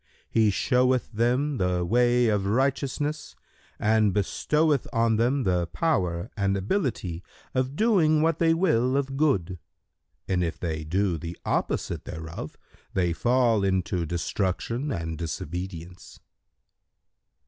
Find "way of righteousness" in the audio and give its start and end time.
1.85-3.35